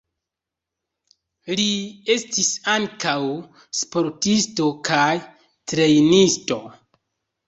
[1.57, 1.65] Li
[2.13, 3.13] estis ankaŭ
[3.81, 5.11] sportisto kaj
[5.73, 6.59] trejnisto.